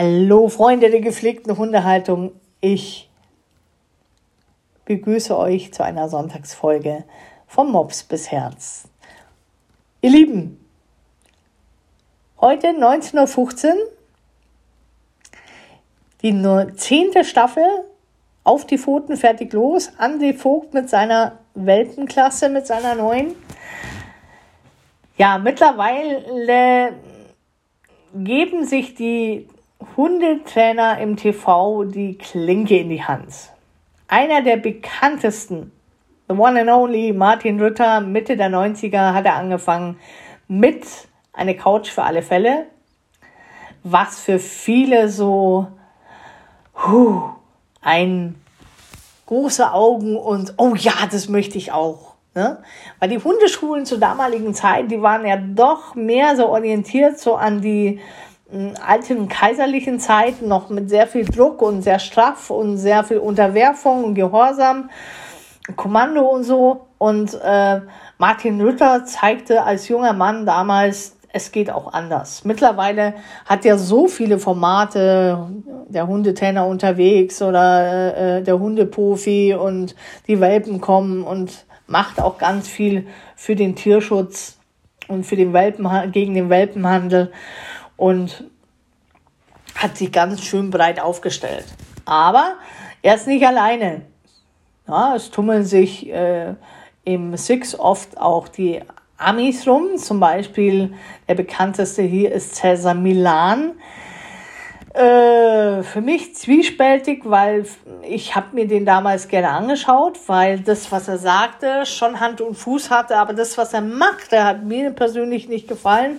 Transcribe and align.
Hallo 0.00 0.48
Freunde 0.48 0.90
der 0.90 1.00
gepflegten 1.00 1.58
Hundehaltung. 1.58 2.30
Ich 2.60 3.10
begrüße 4.84 5.36
euch 5.36 5.74
zu 5.74 5.82
einer 5.82 6.08
Sonntagsfolge 6.08 7.02
vom 7.48 7.72
Mops 7.72 8.04
bis 8.04 8.30
Herz. 8.30 8.86
Ihr 10.00 10.10
Lieben, 10.10 10.64
heute 12.40 12.68
19.15 12.68 13.74
Uhr, 16.44 16.66
die 16.66 16.76
zehnte 16.76 17.24
Staffel 17.24 17.66
auf 18.44 18.68
die 18.68 18.78
Pfoten 18.78 19.16
fertig 19.16 19.52
los. 19.52 19.90
André 19.98 20.32
Vogt 20.32 20.74
mit 20.74 20.88
seiner 20.88 21.40
Welpenklasse, 21.54 22.48
mit 22.50 22.68
seiner 22.68 22.94
neuen. 22.94 23.34
Ja, 25.16 25.38
mittlerweile 25.38 26.92
geben 28.14 28.64
sich 28.64 28.94
die 28.94 29.48
Hundetrainer 29.96 30.98
im 30.98 31.16
TV 31.16 31.84
die 31.84 32.18
Klinke 32.18 32.78
in 32.78 32.88
die 32.88 33.02
Hand. 33.02 33.50
Einer 34.08 34.42
der 34.42 34.56
bekanntesten, 34.56 35.72
the 36.28 36.34
one 36.34 36.60
and 36.60 36.70
only 36.70 37.12
Martin 37.12 37.60
Rütter, 37.60 38.00
Mitte 38.00 38.36
der 38.36 38.50
90er 38.50 39.12
hat 39.12 39.26
er 39.26 39.36
angefangen 39.36 39.98
mit 40.48 40.86
eine 41.32 41.56
Couch 41.56 41.90
für 41.90 42.02
alle 42.02 42.22
Fälle, 42.22 42.66
was 43.84 44.18
für 44.18 44.38
viele 44.38 45.08
so 45.08 45.68
huh, 46.74 47.30
ein 47.80 48.34
große 49.26 49.72
Augen 49.72 50.16
und 50.16 50.54
oh 50.56 50.74
ja, 50.74 50.94
das 51.10 51.28
möchte 51.28 51.58
ich 51.58 51.70
auch. 51.70 52.14
Ne? 52.34 52.62
Weil 52.98 53.10
die 53.10 53.18
Hundeschulen 53.18 53.86
zur 53.86 53.98
damaligen 53.98 54.54
Zeit, 54.54 54.90
die 54.90 55.02
waren 55.02 55.26
ja 55.26 55.36
doch 55.36 55.94
mehr 55.94 56.36
so 56.36 56.48
orientiert 56.48 57.18
so 57.18 57.36
an 57.36 57.60
die 57.60 58.00
alten 58.84 59.28
kaiserlichen 59.28 60.00
Zeiten 60.00 60.48
noch 60.48 60.70
mit 60.70 60.88
sehr 60.88 61.06
viel 61.06 61.24
Druck 61.24 61.60
und 61.60 61.82
sehr 61.82 61.98
straff 61.98 62.50
und 62.50 62.78
sehr 62.78 63.04
viel 63.04 63.18
Unterwerfung 63.18 64.04
und 64.04 64.14
Gehorsam, 64.14 64.90
Kommando 65.76 66.22
und 66.22 66.44
so. 66.44 66.86
Und 66.96 67.38
äh, 67.42 67.80
Martin 68.16 68.58
Luther 68.58 69.04
zeigte 69.04 69.62
als 69.62 69.88
junger 69.88 70.14
Mann 70.14 70.46
damals, 70.46 71.16
es 71.30 71.52
geht 71.52 71.70
auch 71.70 71.92
anders. 71.92 72.44
Mittlerweile 72.44 73.14
hat 73.44 73.66
er 73.66 73.76
so 73.76 74.08
viele 74.08 74.38
Formate, 74.38 75.46
der 75.88 76.06
Hundetrainer 76.06 76.66
unterwegs 76.66 77.42
oder 77.42 78.38
äh, 78.38 78.42
der 78.42 78.58
Hundeprofi 78.58 79.54
und 79.54 79.94
die 80.26 80.40
Welpen 80.40 80.80
kommen 80.80 81.22
und 81.22 81.66
macht 81.86 82.20
auch 82.20 82.38
ganz 82.38 82.66
viel 82.66 83.06
für 83.36 83.54
den 83.54 83.76
Tierschutz 83.76 84.58
und 85.06 85.24
für 85.24 85.36
den 85.36 85.52
Welpen, 85.52 85.88
gegen 86.12 86.34
den 86.34 86.48
Welpenhandel 86.48 87.30
und 87.98 88.44
hat 89.74 89.98
sich 89.98 90.10
ganz 90.10 90.42
schön 90.42 90.70
breit 90.70 90.98
aufgestellt. 90.98 91.66
Aber 92.06 92.54
er 93.02 93.16
ist 93.16 93.26
nicht 93.26 93.46
alleine. 93.46 94.02
Ja, 94.86 95.14
es 95.14 95.30
tummeln 95.30 95.64
sich 95.64 96.08
äh, 96.08 96.54
im 97.04 97.36
Six 97.36 97.78
oft 97.78 98.16
auch 98.16 98.48
die 98.48 98.80
Amis 99.18 99.68
rum. 99.68 99.98
Zum 99.98 100.18
Beispiel 100.18 100.94
der 101.28 101.34
bekannteste 101.34 102.00
hier 102.02 102.32
ist 102.32 102.54
Cesar 102.56 102.94
Milan. 102.94 103.72
Äh, 104.98 105.84
für 105.84 106.00
mich 106.00 106.34
zwiespältig, 106.34 107.20
weil 107.22 107.66
ich 108.02 108.34
habe 108.34 108.48
mir 108.56 108.66
den 108.66 108.84
damals 108.84 109.28
gerne 109.28 109.50
angeschaut, 109.50 110.18
weil 110.26 110.58
das, 110.58 110.90
was 110.90 111.06
er 111.06 111.18
sagte, 111.18 111.86
schon 111.86 112.18
Hand 112.18 112.40
und 112.40 112.56
Fuß 112.56 112.90
hatte, 112.90 113.16
aber 113.16 113.32
das, 113.32 113.56
was 113.56 113.72
er 113.74 113.80
machte, 113.80 114.42
hat 114.42 114.64
mir 114.64 114.90
persönlich 114.90 115.48
nicht 115.48 115.68
gefallen, 115.68 116.18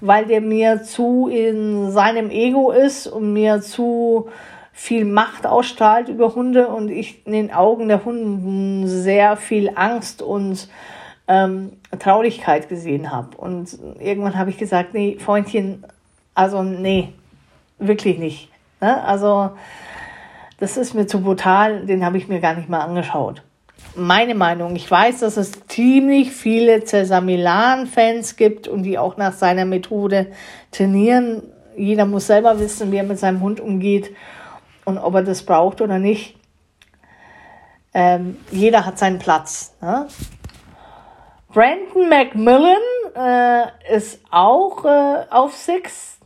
weil 0.00 0.26
der 0.26 0.40
mir 0.40 0.84
zu 0.84 1.26
in 1.26 1.90
seinem 1.90 2.30
Ego 2.30 2.70
ist 2.70 3.08
und 3.08 3.32
mir 3.32 3.62
zu 3.62 4.28
viel 4.72 5.06
Macht 5.06 5.44
ausstrahlt 5.44 6.08
über 6.08 6.36
Hunde 6.36 6.68
und 6.68 6.88
ich 6.88 7.26
in 7.26 7.32
den 7.32 7.52
Augen 7.52 7.88
der 7.88 8.04
Hunden 8.04 8.86
sehr 8.86 9.36
viel 9.36 9.72
Angst 9.74 10.22
und 10.22 10.68
ähm, 11.26 11.72
Traurigkeit 11.98 12.68
gesehen 12.68 13.10
habe. 13.10 13.36
Und 13.36 13.76
irgendwann 13.98 14.38
habe 14.38 14.50
ich 14.50 14.56
gesagt, 14.56 14.94
nee, 14.94 15.18
Freundchen, 15.18 15.84
also 16.36 16.62
nee, 16.62 17.12
wirklich 17.80 18.18
nicht. 18.18 18.48
Ne? 18.80 19.02
Also 19.02 19.50
das 20.58 20.76
ist 20.76 20.94
mir 20.94 21.06
zu 21.06 21.22
brutal, 21.22 21.86
den 21.86 22.04
habe 22.04 22.18
ich 22.18 22.28
mir 22.28 22.40
gar 22.40 22.54
nicht 22.54 22.68
mal 22.68 22.80
angeschaut 22.80 23.42
meine 23.94 24.34
Meinung. 24.34 24.76
Ich 24.76 24.90
weiß, 24.90 25.20
dass 25.20 25.36
es 25.36 25.52
ziemlich 25.66 26.32
viele 26.32 26.84
Cesar 26.84 27.20
Milan-Fans 27.20 28.36
gibt 28.36 28.68
und 28.68 28.82
die 28.82 28.98
auch 28.98 29.16
nach 29.16 29.32
seiner 29.32 29.64
Methode 29.64 30.28
trainieren. 30.70 31.42
Jeder 31.76 32.06
muss 32.06 32.26
selber 32.26 32.58
wissen, 32.58 32.92
wie 32.92 32.96
er 32.96 33.04
mit 33.04 33.18
seinem 33.18 33.40
Hund 33.40 33.60
umgeht 33.60 34.14
und 34.84 34.98
ob 34.98 35.14
er 35.14 35.22
das 35.22 35.44
braucht 35.44 35.80
oder 35.80 35.98
nicht. 35.98 36.36
Ähm, 37.92 38.36
jeder 38.50 38.86
hat 38.86 38.98
seinen 38.98 39.18
Platz. 39.18 39.74
Ne? 39.80 40.06
Brandon 41.52 42.08
McMillan 42.08 42.76
äh, 43.16 43.96
ist 43.96 44.20
auch 44.30 44.84
äh, 44.84 45.24
auf 45.30 45.56
Six 45.56 46.19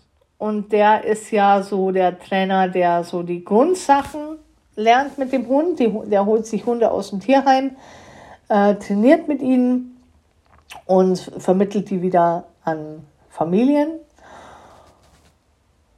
und 0.45 0.73
der 0.73 1.05
ist 1.05 1.31
ja 1.31 1.63
so 1.63 1.91
der 1.91 2.19
Trainer, 2.19 2.69
der 2.69 3.03
so 3.03 3.23
die 3.23 3.43
Grundsachen 3.43 4.37
lernt 4.77 5.17
mit 5.17 5.33
dem 5.33 5.49
Hund, 5.49 5.81
der 5.81 6.27
holt 6.27 6.47
sich 6.47 6.67
Hunde 6.67 6.91
aus 6.91 7.09
dem 7.09 7.21
Tierheim, 7.21 7.77
äh, 8.51 8.75
trainiert 8.75 9.27
mit 9.27 9.41
ihnen 9.41 9.99
und 10.85 11.19
vermittelt 11.39 11.89
die 11.89 12.03
wieder 12.03 12.45
an 12.63 13.07
Familien. 13.31 13.93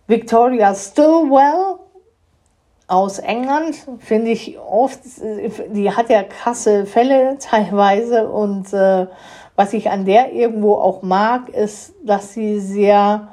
Victoria 0.06 0.77
Stillwell 0.77 1.81
aus 2.87 3.19
England 3.19 3.75
finde 3.99 4.31
ich 4.31 4.61
oft, 4.61 5.01
die 5.71 5.91
hat 5.91 6.09
ja 6.09 6.23
krasse 6.23 6.87
Fälle 6.87 7.37
teilweise 7.41 8.29
und 8.29 8.73
äh, 8.73 9.09
was 9.56 9.73
ich 9.73 9.91
an 9.91 10.05
der 10.05 10.33
irgendwo 10.33 10.77
auch 10.77 11.03
mag, 11.03 11.49
ist, 11.49 11.95
dass 12.05 12.33
sie 12.33 12.61
sehr 12.61 13.33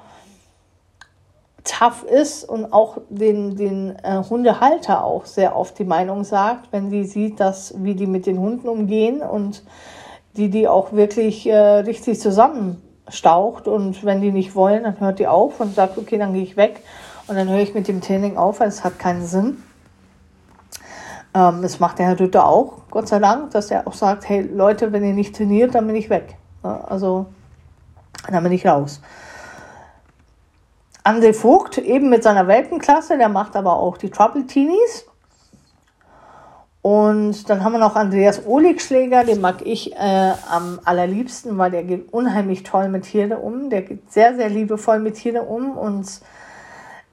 tough 1.64 2.04
ist 2.04 2.44
und 2.44 2.74
auch 2.74 2.98
den, 3.10 3.56
den 3.56 3.96
äh, 4.04 4.22
Hundehalter 4.30 5.04
auch 5.04 5.26
sehr 5.26 5.56
oft 5.56 5.80
die 5.80 5.86
Meinung 5.86 6.24
sagt, 6.24 6.72
wenn 6.72 6.90
sie 6.90 7.06
sieht, 7.06 7.40
dass, 7.40 7.74
wie 7.78 7.96
die 7.96 8.08
mit 8.08 8.26
den 8.26 8.40
Hunden 8.40 8.68
umgehen 8.68 9.22
und 9.22 9.64
die 10.36 10.50
die 10.50 10.68
auch 10.68 10.94
wirklich 10.94 11.48
äh, 11.48 11.56
richtig 11.56 12.20
zusammenstaucht 12.20 13.68
und 13.68 14.04
wenn 14.04 14.22
die 14.22 14.32
nicht 14.32 14.56
wollen, 14.56 14.84
dann 14.84 15.00
hört 15.00 15.20
die 15.20 15.28
auf 15.28 15.60
und 15.60 15.76
sagt, 15.76 15.98
okay, 15.98 16.18
dann 16.18 16.34
gehe 16.34 16.44
ich 16.44 16.58
weg 16.58 16.82
und 17.28 17.36
dann 17.36 17.48
höre 17.48 17.60
ich 17.60 17.74
mit 17.74 17.88
dem 17.88 18.02
Training 18.02 18.36
auf, 18.36 18.60
weil 18.60 18.68
es 18.68 18.84
hat 18.84 19.00
keinen 19.00 19.26
Sinn. 19.26 19.64
Ähm, 21.34 21.62
das 21.62 21.80
macht 21.80 22.00
der 22.00 22.08
Herr 22.08 22.20
Rütter 22.20 22.46
auch, 22.46 22.82
Gott 22.92 23.08
sei 23.08 23.20
Dank, 23.20 23.52
dass 23.52 23.72
er 23.72 23.88
auch 23.88 23.94
sagt, 23.94 24.28
hey 24.28 24.42
Leute, 24.42 24.92
wenn 24.92 25.06
ihr 25.06 25.14
nicht 25.14 25.36
trainiert, 25.36 25.76
dann 25.76 25.88
bin 25.88 25.96
ich 25.96 26.10
weg. 26.10 26.36
Ja, 26.64 26.82
also 26.82 27.28
dann 28.30 28.44
bin 28.44 28.52
ich 28.52 28.66
raus. 28.66 29.02
André 31.04 31.34
Vogt, 31.34 31.78
eben 31.78 32.10
mit 32.10 32.24
seiner 32.24 32.48
Welpenklasse, 32.48 33.18
der 33.18 33.30
macht 33.30 33.56
aber 33.56 33.78
auch 33.78 33.98
die 33.98 34.10
Trouble 34.10 34.46
Teenies. 34.46 35.06
Und 36.82 37.50
dann 37.50 37.64
haben 37.64 37.74
wir 37.74 37.80
noch 37.80 37.96
Andreas 37.96 38.46
Oligschläger, 38.46 39.24
den 39.24 39.40
mag 39.40 39.66
ich 39.66 39.94
äh, 39.94 40.34
am 40.50 40.80
allerliebsten, 40.84 41.58
weil 41.58 41.72
der 41.72 41.84
geht 41.84 42.12
unheimlich 42.12 42.64
toll 42.64 42.90
mit 42.90 43.04
Tieren 43.04 43.34
um. 43.34 43.70
Der 43.70 43.84
geht 43.84 44.12
sehr, 44.12 44.36
sehr 44.36 44.50
liebevoll 44.50 45.00
mit 45.00 45.16
Tieren 45.16 45.46
um. 45.48 45.78
Und 45.78 46.10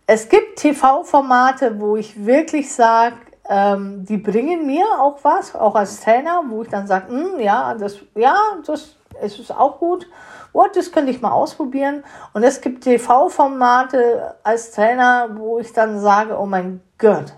es 0.07 0.29
gibt 0.29 0.59
TV-Formate, 0.59 1.81
wo 1.81 1.97
ich 1.97 2.27
wirklich 2.27 2.73
sage, 2.73 3.15
ähm, 3.49 4.05
die 4.05 4.17
bringen 4.17 4.67
mir 4.67 4.87
auch 5.01 5.19
was, 5.23 5.55
auch 5.55 5.77
als 5.77 6.01
Trainer, 6.01 6.43
wo 6.49 6.63
ich 6.63 6.69
dann 6.69 6.89
sage, 6.89 7.09
hm, 7.09 7.41
ja, 7.41 7.75
das, 7.75 7.99
ja, 8.17 8.37
das 8.67 8.97
ist 9.21 9.57
auch 9.57 9.79
gut 9.79 10.07
oh, 10.53 10.67
das 10.73 10.93
könnte 10.93 11.11
ich 11.11 11.21
mal 11.21 11.33
ausprobieren. 11.33 12.05
Und 12.33 12.43
es 12.43 12.61
gibt 12.61 12.85
TV-Formate 12.85 14.37
als 14.43 14.73
Trainer, 14.73 15.31
wo 15.35 15.59
ich 15.59 15.73
dann 15.73 16.01
sage, 16.01 16.39
oh 16.39 16.47
mein 16.47 16.81
Gott, 16.99 17.35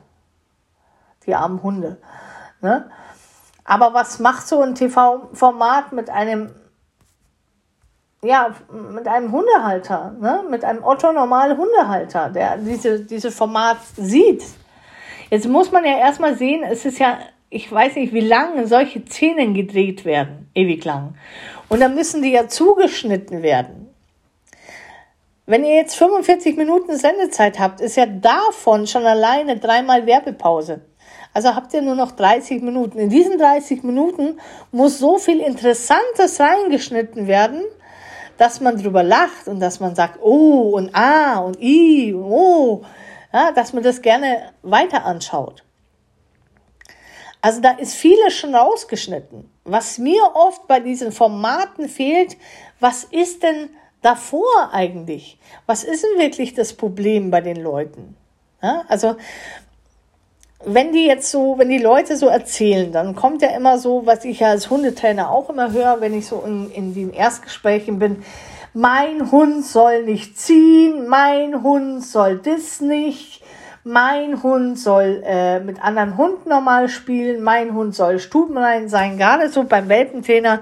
die 1.27 1.35
armen 1.35 1.63
Hunde. 1.63 1.99
Ne? 2.61 2.91
Aber 3.65 3.95
was 3.95 4.19
macht 4.19 4.47
so 4.47 4.61
ein 4.63 4.75
TV-Format 4.75 5.93
mit 5.93 6.11
einem, 6.11 6.51
ja, 8.23 8.55
mit 8.71 9.07
einem 9.07 9.33
Hundehalter, 9.33 10.15
ne? 10.21 10.45
mit 10.51 10.65
einem 10.65 10.83
Otto-normalen 10.83 11.57
Hundehalter, 11.57 12.31
der 12.31 12.57
diese, 12.57 13.01
dieses 13.01 13.35
Format 13.35 13.79
sieht? 13.97 14.45
Jetzt 15.31 15.49
muss 15.49 15.73
man 15.73 15.85
ja 15.85 15.97
erstmal 15.99 16.37
sehen, 16.37 16.63
es 16.63 16.85
ist 16.85 16.99
ja, 16.99 17.19
ich 17.49 17.71
weiß 17.71 17.97
nicht, 17.97 18.13
wie 18.13 18.21
lange 18.21 18.67
solche 18.67 19.05
Szenen 19.07 19.55
gedreht 19.55 20.05
werden, 20.05 20.51
ewig 20.55 20.85
lang. 20.85 21.15
Und 21.73 21.81
dann 21.81 21.95
müssen 21.95 22.21
die 22.21 22.33
ja 22.33 22.49
zugeschnitten 22.49 23.43
werden. 23.43 23.95
Wenn 25.47 25.65
ihr 25.65 25.75
jetzt 25.75 25.95
45 25.95 26.59
Minuten 26.59 26.99
Sendezeit 26.99 27.59
habt, 27.59 27.81
ist 27.81 27.97
ja 27.97 28.05
davon 28.05 28.87
schon 28.87 29.07
alleine 29.07 29.57
dreimal 29.57 30.05
Werbepause. 30.05 30.83
Also 31.33 31.55
habt 31.55 31.73
ihr 31.73 31.81
nur 31.81 31.95
noch 31.95 32.13
30 32.13 32.61
Minuten. 32.61 32.99
In 32.99 33.09
diesen 33.09 33.39
30 33.39 33.85
Minuten 33.85 34.39
muss 34.71 34.99
so 34.99 35.17
viel 35.17 35.41
Interessantes 35.41 36.39
reingeschnitten 36.39 37.27
werden, 37.27 37.63
dass 38.37 38.61
man 38.61 38.77
drüber 38.77 39.03
lacht 39.03 39.49
und 39.49 39.59
dass 39.59 39.81
man 39.81 39.95
sagt, 39.95 40.19
oh 40.21 40.73
und 40.77 40.95
ah 40.95 41.39
und 41.39 41.59
i, 41.59 42.13
oh. 42.13 42.83
ja, 43.33 43.51
dass 43.51 43.73
man 43.73 43.83
das 43.83 44.03
gerne 44.03 44.53
weiter 44.61 45.07
anschaut. 45.07 45.65
Also 47.41 47.63
da 47.63 47.71
ist 47.71 47.95
vieles 47.95 48.35
schon 48.35 48.55
rausgeschnitten. 48.55 49.52
Was 49.65 49.99
mir 49.99 50.23
oft 50.35 50.67
bei 50.67 50.81
diesen 50.81 51.13
Formaten 51.13 51.89
fehlt, 51.89 52.37
was 52.81 53.05
ist 53.05 53.43
denn 53.43 53.71
davor 54.03 54.71
eigentlich? 54.73 55.39
Was 55.67 55.85
ist 55.85 56.05
denn 56.05 56.19
wirklich 56.19 56.55
das 56.55 56.73
Problem 56.73 57.31
bei 57.31 57.41
den 57.41 57.63
Leuten? 57.63 58.17
Ja, 58.63 58.85
also 58.89 59.17
wenn 60.65 60.93
die 60.93 61.07
jetzt 61.07 61.31
so, 61.31 61.59
wenn 61.59 61.69
die 61.69 61.79
Leute 61.79 62.17
so 62.17 62.27
erzählen, 62.27 62.93
dann 62.93 63.17
kommt 63.17 63.43
ja 63.43 63.49
immer 63.57 63.79
so, 63.79 64.07
was 64.07 64.25
ich 64.25 64.41
ja 64.41 64.49
als 64.49 64.71
Hundetrainer 64.71 65.31
auch 65.31 65.51
immer 65.51 65.73
höre, 65.73 66.01
wenn 66.01 66.17
ich 66.17 66.27
so 66.27 66.43
in, 66.47 66.71
in 66.71 66.95
den 66.95 67.13
Erstgesprächen 67.13 67.99
bin, 67.99 68.25
mein 68.75 69.31
Hund 69.31 69.67
soll 69.67 70.05
nicht 70.05 70.39
ziehen, 70.39 71.07
mein 71.07 71.63
Hund 71.63 72.05
soll 72.05 72.39
das 72.39 72.81
nicht, 72.81 73.42
mein 73.85 74.43
Hund 74.43 74.79
soll 74.79 75.23
äh, 75.25 75.61
mit 75.61 75.83
anderen 75.83 76.17
Hunden 76.17 76.49
normal 76.49 76.89
spielen, 76.89 77.43
mein 77.43 77.75
Hund 77.75 77.95
soll 77.95 78.19
stubenrein 78.19 78.89
sein, 78.89 79.19
gerade 79.19 79.49
so 79.49 79.65
beim 79.65 79.89
Welpentrainer, 79.89 80.61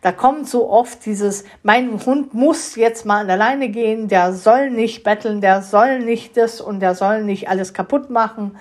da 0.00 0.12
kommt 0.12 0.48
so 0.48 0.70
oft 0.70 1.04
dieses, 1.06 1.44
mein 1.62 2.04
Hund 2.04 2.32
muss 2.32 2.76
jetzt 2.76 3.04
mal 3.04 3.20
an 3.20 3.26
der 3.26 3.36
Leine 3.36 3.68
gehen, 3.68 4.08
der 4.08 4.32
soll 4.32 4.70
nicht 4.70 5.02
betteln, 5.02 5.40
der 5.40 5.62
soll 5.62 6.00
nicht 6.00 6.36
das 6.36 6.60
und 6.60 6.80
der 6.80 6.94
soll 6.94 7.22
nicht 7.24 7.48
alles 7.48 7.74
kaputt 7.74 8.08
machen. 8.08 8.56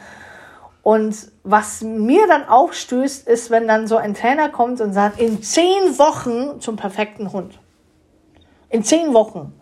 Und 0.82 1.16
was 1.44 1.82
mir 1.82 2.28
dann 2.28 2.48
aufstößt, 2.48 3.28
ist, 3.28 3.52
wenn 3.52 3.68
dann 3.68 3.88
so 3.88 3.98
ein 3.98 4.14
Trainer 4.14 4.50
kommt 4.50 4.82
und 4.82 4.94
sagt, 4.94 5.20
in 5.20 5.44
zehn 5.44 6.00
Wochen 6.00 6.60
zum 6.62 6.76
perfekten 6.76 7.32
Hund. 7.34 7.60
In 8.70 8.84
zehn 8.84 9.14
Wochen. 9.14 9.54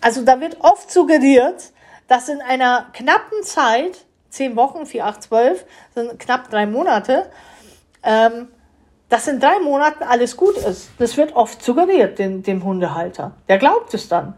Also 0.00 0.22
da 0.22 0.40
wird 0.40 0.58
oft 0.60 0.90
suggeriert, 0.90 1.72
dass 2.10 2.28
in 2.28 2.42
einer 2.42 2.86
knappen 2.92 3.44
Zeit, 3.44 4.04
zehn 4.30 4.56
Wochen, 4.56 4.84
vier, 4.84 5.06
acht, 5.06 5.22
zwölf, 5.22 5.64
sind 5.94 6.18
knapp 6.18 6.50
drei 6.50 6.66
Monate, 6.66 7.30
ähm, 8.02 8.48
dass 9.08 9.28
in 9.28 9.38
drei 9.38 9.60
Monaten 9.60 10.02
alles 10.02 10.36
gut 10.36 10.56
ist. 10.56 10.90
Das 10.98 11.16
wird 11.16 11.36
oft 11.36 11.62
suggeriert 11.62 12.18
dem, 12.18 12.42
dem 12.42 12.64
Hundehalter. 12.64 13.30
Der 13.48 13.58
glaubt 13.58 13.94
es 13.94 14.08
dann. 14.08 14.34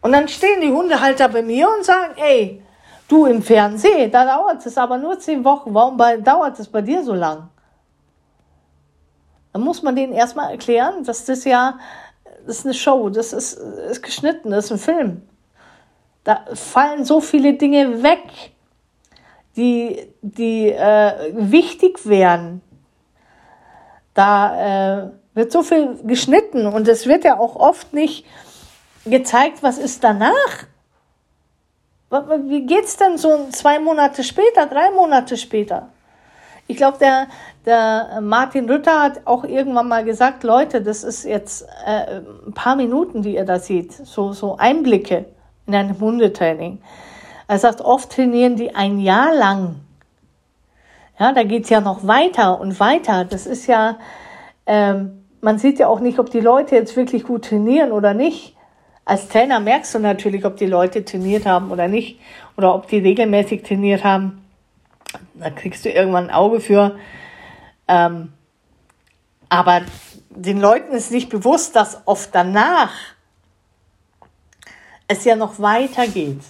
Und 0.00 0.10
dann 0.10 0.26
stehen 0.26 0.60
die 0.60 0.72
Hundehalter 0.72 1.28
bei 1.28 1.42
mir 1.42 1.68
und 1.68 1.84
sagen, 1.84 2.14
ey, 2.16 2.60
du 3.06 3.26
im 3.26 3.40
Fernsehen, 3.40 4.10
da 4.10 4.24
dauert 4.24 4.66
es 4.66 4.76
aber 4.76 4.98
nur 4.98 5.16
zehn 5.20 5.44
Wochen. 5.44 5.72
Warum 5.72 5.96
bei, 5.96 6.16
dauert 6.16 6.58
es 6.58 6.66
bei 6.66 6.82
dir 6.82 7.04
so 7.04 7.14
lang? 7.14 7.50
Dann 9.52 9.62
muss 9.62 9.84
man 9.84 9.94
denen 9.94 10.12
erstmal 10.12 10.50
erklären, 10.50 11.04
dass 11.04 11.24
das 11.24 11.44
ja, 11.44 11.78
das 12.44 12.58
ist 12.58 12.64
eine 12.64 12.74
Show, 12.74 13.10
das 13.10 13.32
ist, 13.32 13.52
ist 13.52 14.02
geschnitten, 14.02 14.50
das 14.50 14.64
ist 14.64 14.72
ein 14.72 14.78
Film. 14.78 15.22
Da 16.28 16.44
fallen 16.52 17.06
so 17.06 17.22
viele 17.22 17.54
Dinge 17.54 18.02
weg, 18.02 18.20
die, 19.56 20.12
die 20.20 20.68
äh, 20.70 21.32
wichtig 21.32 22.06
wären. 22.06 22.60
Da 24.12 25.06
äh, 25.06 25.10
wird 25.32 25.52
so 25.52 25.62
viel 25.62 25.98
geschnitten 26.04 26.66
und 26.66 26.86
es 26.86 27.06
wird 27.06 27.24
ja 27.24 27.38
auch 27.38 27.56
oft 27.56 27.94
nicht 27.94 28.26
gezeigt, 29.06 29.62
was 29.62 29.78
ist 29.78 30.04
danach. 30.04 30.66
Wie 32.10 32.66
geht's 32.66 32.98
denn 32.98 33.16
so 33.16 33.48
zwei 33.50 33.78
Monate 33.78 34.22
später, 34.22 34.66
drei 34.66 34.90
Monate 34.90 35.38
später? 35.38 35.88
Ich 36.66 36.76
glaube, 36.76 36.98
der, 36.98 37.28
der 37.64 38.20
Martin 38.20 38.68
Rütter 38.68 39.00
hat 39.00 39.22
auch 39.24 39.44
irgendwann 39.44 39.88
mal 39.88 40.04
gesagt, 40.04 40.44
Leute, 40.44 40.82
das 40.82 41.04
ist 41.04 41.24
jetzt 41.24 41.66
äh, 41.86 42.20
ein 42.46 42.52
paar 42.52 42.76
Minuten, 42.76 43.22
die 43.22 43.36
ihr 43.36 43.46
da 43.46 43.58
seht, 43.58 43.94
so, 43.94 44.34
so 44.34 44.58
Einblicke 44.58 45.24
in 45.68 45.74
einem 45.74 46.00
Hundetraining. 46.00 46.80
Er 47.46 47.58
sagt, 47.58 47.80
oft 47.80 48.10
trainieren 48.10 48.56
die 48.56 48.74
ein 48.74 48.98
Jahr 48.98 49.34
lang. 49.34 49.76
Ja, 51.18 51.32
da 51.32 51.44
geht's 51.44 51.68
ja 51.68 51.80
noch 51.80 52.06
weiter 52.06 52.60
und 52.60 52.80
weiter. 52.80 53.24
Das 53.24 53.46
ist 53.46 53.66
ja, 53.66 53.98
ähm, 54.66 55.24
man 55.40 55.58
sieht 55.58 55.78
ja 55.78 55.88
auch 55.88 56.00
nicht, 56.00 56.18
ob 56.18 56.30
die 56.30 56.40
Leute 56.40 56.74
jetzt 56.74 56.96
wirklich 56.96 57.24
gut 57.24 57.46
trainieren 57.46 57.92
oder 57.92 58.14
nicht. 58.14 58.56
Als 59.04 59.28
Trainer 59.28 59.60
merkst 59.60 59.94
du 59.94 59.98
natürlich, 59.98 60.44
ob 60.44 60.56
die 60.56 60.66
Leute 60.66 61.04
trainiert 61.04 61.46
haben 61.46 61.70
oder 61.70 61.88
nicht. 61.88 62.20
Oder 62.56 62.74
ob 62.74 62.88
die 62.88 62.98
regelmäßig 62.98 63.62
trainiert 63.62 64.04
haben. 64.04 64.44
Da 65.34 65.50
kriegst 65.50 65.84
du 65.84 65.90
irgendwann 65.90 66.28
ein 66.28 66.34
Auge 66.34 66.60
für. 66.60 66.96
Ähm, 67.86 68.32
aber 69.48 69.82
den 70.30 70.60
Leuten 70.60 70.92
ist 70.92 71.10
nicht 71.10 71.30
bewusst, 71.30 71.74
dass 71.76 72.02
oft 72.04 72.34
danach 72.34 72.92
es 75.08 75.24
ja 75.24 75.34
noch 75.36 75.58
weitergeht. 75.58 76.40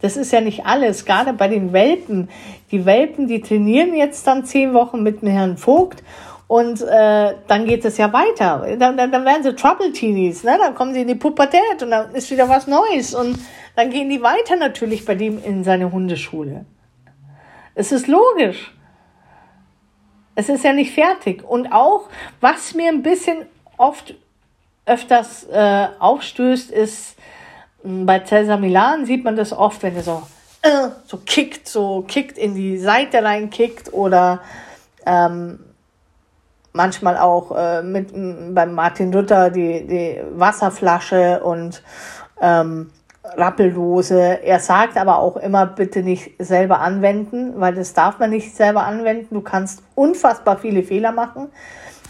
Das 0.00 0.16
ist 0.16 0.32
ja 0.32 0.40
nicht 0.40 0.66
alles, 0.66 1.04
gerade 1.04 1.32
bei 1.32 1.46
den 1.46 1.72
Welpen. 1.72 2.28
Die 2.72 2.84
Welpen, 2.84 3.28
die 3.28 3.40
trainieren 3.40 3.94
jetzt 3.94 4.26
dann 4.26 4.44
zehn 4.44 4.74
Wochen 4.74 5.02
mit 5.02 5.22
dem 5.22 5.28
Herrn 5.28 5.56
Vogt 5.56 6.02
und 6.48 6.82
äh, 6.82 7.34
dann 7.46 7.64
geht 7.64 7.84
es 7.84 7.96
ja 7.98 8.12
weiter. 8.12 8.66
Dann, 8.78 8.96
dann, 8.96 9.12
dann 9.12 9.24
werden 9.24 9.44
sie 9.44 9.54
Trouble-Teenies, 9.54 10.42
ne? 10.42 10.58
dann 10.60 10.74
kommen 10.74 10.92
sie 10.92 11.02
in 11.02 11.08
die 11.08 11.14
Pubertät 11.14 11.82
und 11.82 11.90
dann 11.90 12.14
ist 12.14 12.30
wieder 12.30 12.48
was 12.48 12.66
Neues 12.66 13.14
und 13.14 13.38
dann 13.76 13.90
gehen 13.90 14.10
die 14.10 14.22
weiter 14.22 14.56
natürlich 14.56 15.04
bei 15.04 15.14
dem 15.14 15.42
in 15.42 15.64
seine 15.64 15.92
Hundeschule. 15.92 16.66
Es 17.74 17.92
ist 17.92 18.06
logisch. 18.06 18.74
Es 20.34 20.48
ist 20.48 20.64
ja 20.64 20.72
nicht 20.72 20.92
fertig. 20.92 21.44
Und 21.44 21.72
auch, 21.72 22.08
was 22.40 22.74
mir 22.74 22.88
ein 22.88 23.02
bisschen 23.02 23.46
oft 23.76 24.14
öfters 24.84 25.44
äh, 25.44 25.88
aufstößt, 25.98 26.70
ist, 26.70 27.16
bei 27.84 28.20
Cesar 28.20 28.58
Milan 28.58 29.06
sieht 29.06 29.24
man 29.24 29.36
das 29.36 29.52
oft, 29.52 29.82
wenn 29.82 29.96
er 29.96 30.02
so, 30.02 30.22
äh, 30.62 30.88
so 31.06 31.18
kickt, 31.18 31.68
so 31.68 32.04
kickt 32.06 32.38
in 32.38 32.54
die 32.54 32.78
Seite 32.78 33.22
rein 33.22 33.50
kickt 33.50 33.92
oder 33.92 34.40
ähm, 35.04 35.58
manchmal 36.72 37.18
auch 37.18 37.56
äh, 37.56 37.82
mit 37.82 38.12
beim 38.54 38.74
Martin 38.74 39.12
Luther 39.12 39.50
die, 39.50 39.86
die 39.86 40.20
Wasserflasche 40.34 41.42
und 41.42 41.82
ähm, 42.40 42.90
Rappeldose. 43.24 44.42
Er 44.42 44.58
sagt 44.58 44.96
aber 44.96 45.18
auch 45.18 45.36
immer, 45.36 45.66
bitte 45.66 46.02
nicht 46.02 46.32
selber 46.38 46.80
anwenden, 46.80 47.60
weil 47.60 47.74
das 47.74 47.94
darf 47.94 48.18
man 48.18 48.30
nicht 48.30 48.54
selber 48.54 48.84
anwenden. 48.84 49.34
Du 49.34 49.42
kannst 49.42 49.82
unfassbar 49.94 50.58
viele 50.58 50.82
Fehler 50.82 51.12
machen. 51.12 51.48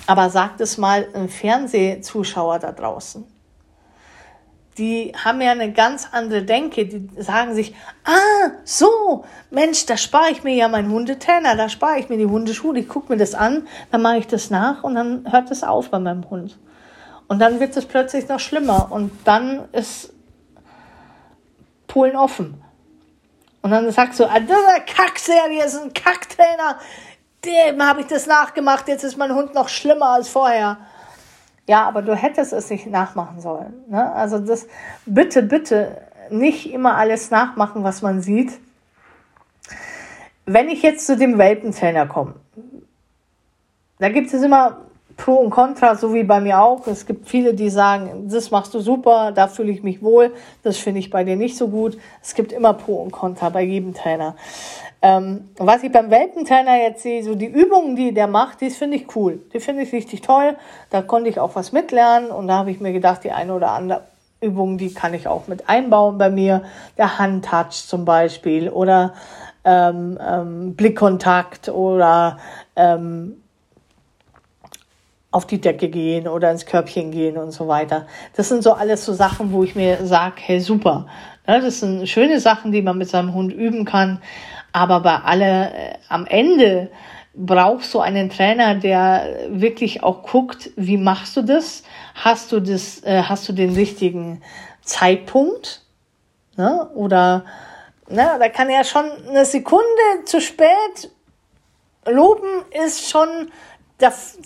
Aber 0.07 0.31
sagt 0.31 0.61
es 0.61 0.79
mal 0.79 1.07
einem 1.15 1.29
Fernsehzuschauer 1.29 2.59
da 2.59 2.73
draußen 2.73 3.25
die 4.79 5.13
haben 5.23 5.41
ja 5.41 5.53
eine 5.53 5.73
ganz 5.73 6.09
andere 6.13 6.43
Denke. 6.43 6.87
Die 6.87 7.09
sagen 7.19 7.55
sich, 7.55 7.75
ah, 8.05 8.51
so, 8.65 9.25
Mensch, 9.51 9.87
da 9.87 9.97
spare 9.97 10.31
ich 10.31 10.45
mir 10.45 10.55
ja 10.55 10.69
meinen 10.69 10.91
Hundetrainer, 10.91 11.57
da 11.57 11.69
spare 11.69 11.99
ich 11.99 12.09
mir 12.09 12.17
die 12.17 12.27
Hundeschule, 12.27 12.81
ich 12.81 12.89
gucke 12.89 13.13
mir 13.13 13.19
das 13.19 13.35
an, 13.35 13.67
dann 13.91 14.03
mache 14.03 14.19
ich 14.19 14.27
das 14.27 14.51
nach 14.51 14.83
und 14.83 14.95
dann 14.95 15.31
hört 15.31 15.51
es 15.51 15.63
auf 15.63 15.91
bei 15.91 15.99
meinem 15.99 16.29
Hund. 16.31 16.59
Und 17.29 17.39
dann 17.39 17.61
wird 17.61 17.77
es 17.77 17.87
plötzlich 17.87 18.29
noch 18.29 18.41
schlimmer 18.41 18.89
und 18.91 19.11
dann 19.25 19.69
ist 19.73 20.13
Polen 21.87 22.17
offen. 22.17 22.63
Und 23.61 23.71
dann 23.71 23.91
sagst 23.93 24.19
du, 24.19 24.25
ah, 24.25 24.41
das 24.41 24.59
ist 24.59 24.67
eine 24.67 24.85
Kackserie, 24.85 25.63
das 25.63 25.75
ist 25.75 25.83
ein 25.83 25.93
Kacktrainer, 25.93 26.79
dem 27.45 27.83
habe 27.83 28.01
ich 28.01 28.07
das 28.07 28.27
nachgemacht, 28.27 28.89
jetzt 28.89 29.05
ist 29.05 29.17
mein 29.17 29.35
Hund 29.35 29.55
noch 29.55 29.69
schlimmer 29.69 30.11
als 30.11 30.29
vorher. 30.29 30.79
Ja, 31.69 31.87
aber 31.87 32.03
du 32.03 32.15
hättest 32.15 32.53
es 32.53 32.71
nicht 32.71 32.87
nachmachen 32.87 33.41
sollen. 33.41 33.73
Ne? 33.89 34.13
Also 34.13 34.39
das 34.39 34.67
bitte, 35.07 35.43
bitte 35.43 36.03
nicht 36.31 36.73
immer 36.73 36.97
alles 36.97 37.31
nachmachen, 37.31 37.85
was 37.85 38.03
man 38.03 38.21
sieht. 38.21 38.59
Wenn 40.45 40.69
ich 40.69 40.83
jetzt 40.83 41.07
zu 41.07 41.17
dem 41.17 41.39
Welpentrainer 41.39 42.07
komme, 42.07 42.35
da 44.01 44.09
gibt 44.09 44.33
es 44.33 44.43
immer 44.43 44.79
Pro 45.17 45.35
und 45.35 45.51
Contra, 45.51 45.95
so 45.95 46.15
wie 46.15 46.25
bei 46.25 46.41
mir 46.41 46.61
auch. 46.61 46.87
Es 46.87 47.07
gibt 47.07 47.29
viele, 47.29 47.55
die 47.55 47.71
sagen, 47.71 48.29
das 48.29 48.51
machst 48.51 48.75
du 48.75 48.81
super, 48.81 49.33
da 49.33 49.49
fühle 49.49 49.73
ich 49.73 49.83
mich 49.83 50.03
wohl, 50.03 50.33
das 50.63 50.79
finde 50.79 51.01
ich 51.01 51.11
bei 51.11 51.25
dir 51.25 51.37
nicht 51.37 51.57
so 51.57 51.69
gut. 51.69 51.99
Es 52.23 52.35
gibt 52.35 52.53
immer 52.53 52.75
Pro 52.75 52.97
und 52.97 53.13
Contra 53.13 53.49
bei 53.49 53.63
jedem 53.63 53.95
Trainer. 53.95 54.37
Ähm, 55.05 55.51
was 55.57 55.83
ich 55.83 55.91
beim 55.91 56.11
Welpentrainer 56.11 56.77
jetzt 56.81 57.03
sehe, 57.03 57.25
so 57.25 57.35
die 57.35 57.47
Übungen, 57.47 57.97
die 57.97 58.15
der 58.15 58.29
macht, 58.29 58.61
die 58.61 58.71
finde 58.71 58.97
ich 58.97 59.17
cool. 59.17 59.41
Die 59.53 59.59
finde 59.59 59.83
ich 59.83 59.93
richtig 59.93 60.21
toll. 60.21 60.57
Da 60.91 61.03
konnte 61.03 61.29
ich 61.29 61.41
auch 61.41 61.57
was 61.57 61.73
mitlernen 61.73 62.31
und 62.31 62.47
da 62.47 62.59
habe 62.59 62.71
ich 62.71 62.81
mir 62.81 62.93
gedacht, 62.93 63.25
die 63.25 63.33
eine 63.33 63.53
oder 63.55 63.73
andere 63.73 64.03
Übung, 64.41 64.79
die 64.79 64.95
kann 64.95 65.15
ich 65.15 65.27
auch 65.27 65.49
mit 65.49 65.69
einbauen 65.69 66.19
bei 66.19 66.31
mir. 66.31 66.63
Der 66.99 67.19
Handtouch 67.19 67.87
zum 67.87 68.05
Beispiel 68.05 68.69
oder 68.69 69.15
ähm, 69.65 70.19
ähm, 70.25 70.75
Blickkontakt 70.75 71.69
oder 71.69 72.39
ähm, 72.77 73.42
auf 75.33 75.47
die 75.47 75.61
Decke 75.61 75.89
gehen 75.89 76.29
oder 76.29 76.51
ins 76.51 76.67
Körbchen 76.67 77.11
gehen 77.11 77.37
und 77.37 77.51
so 77.51 77.67
weiter. 77.67 78.07
Das 78.37 78.49
sind 78.49 78.63
so 78.63 78.75
alles 78.75 79.05
so 79.05 79.13
Sachen, 79.13 79.53
wo 79.53 79.65
ich 79.65 79.75
mir 79.75 80.07
sage, 80.07 80.37
hey 80.37 80.61
super. 80.61 81.07
das 81.47 81.81
sind 81.81 82.09
schöne 82.09 82.39
Sachen, 82.39 82.71
die 82.71 82.83
man 82.83 82.99
mit 82.99 83.09
seinem 83.09 83.35
Hund 83.35 83.53
üben 83.53 83.85
kann. 83.85 84.23
Aber 84.73 85.01
bei 85.01 85.17
alle, 85.17 85.73
äh, 85.75 85.95
am 86.09 86.27
Ende 86.27 86.91
brauchst 87.35 87.93
du 87.95 88.01
einen 88.01 88.31
Trainer, 88.31 88.77
der 88.77 89.49
wirklich 89.49 90.03
auch 90.03 90.23
guckt, 90.23 90.71
wie 90.77 90.99
machst 90.99 91.37
du 91.37 91.43
das? 91.43 91.83
Hast 92.15 92.53
du 92.53 92.61
das, 92.61 93.03
äh, 93.03 93.23
hast 93.23 93.49
du 93.49 93.53
den 93.53 93.75
richtigen 93.75 94.43
Zeitpunkt? 94.83 95.83
Ne? 96.57 96.89
Oder 96.95 97.45
Ne, 98.13 98.37
da 98.39 98.49
kann 98.51 98.69
er 98.69 98.85
schon 98.85 99.07
eine 99.29 99.47
Sekunde 99.47 99.85
zu 100.27 100.43
spät 100.43 101.11
loben, 102.07 102.65
ist 102.85 103.09
schon 103.09 103.51